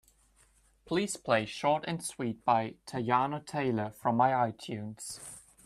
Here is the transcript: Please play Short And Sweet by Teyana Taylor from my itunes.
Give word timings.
Please 0.83 1.15
play 1.15 1.45
Short 1.45 1.85
And 1.87 2.03
Sweet 2.03 2.43
by 2.43 2.73
Teyana 2.87 3.45
Taylor 3.45 3.91
from 3.91 4.17
my 4.17 4.29
itunes. 4.31 5.19